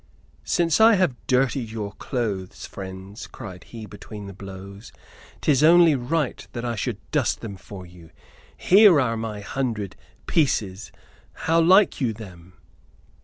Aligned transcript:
"Since 0.45 0.81
I 0.81 0.95
have 0.95 1.13
dirtied 1.27 1.69
your 1.69 1.91
clothes, 1.93 2.65
friends," 2.65 3.27
cried 3.27 3.65
he, 3.65 3.85
between 3.85 4.25
the 4.25 4.33
blows, 4.33 4.91
"'tis 5.41 5.61
only 5.63 5.93
right 5.93 6.47
that 6.53 6.65
I 6.65 6.73
should 6.75 6.97
dust 7.11 7.41
them 7.41 7.55
for 7.55 7.85
you! 7.85 8.09
Here 8.57 8.99
are 8.99 9.15
my 9.15 9.41
hundred 9.41 9.95
'pieces'; 10.25 10.91
how 11.45 11.61
like 11.61 12.01
you 12.01 12.13
them?" 12.13 12.53